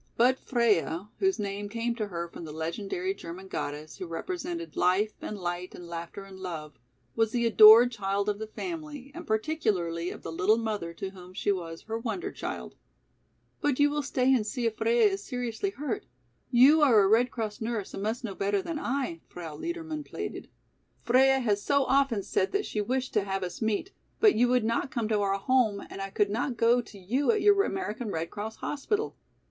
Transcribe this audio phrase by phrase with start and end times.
[0.17, 5.13] But Freia, whose name came to her from the legendary German goddess, who represented "Life
[5.21, 6.79] and light and laughter and love,"
[7.15, 11.35] was the adored child of the family and particularly of the little mother to whom
[11.35, 12.73] she was "her wonder child."
[13.61, 16.07] "But you will stay and see if Freia is seriously hurt?
[16.49, 20.49] You are a Red Cross nurse and must know better than I," Frau Liedermann pleaded.
[21.05, 24.65] "Freia has so often said that she wished to have us meet, but you would
[24.65, 28.09] not come to our home and I could not go to you at your American
[28.09, 29.15] Red Cross hospital.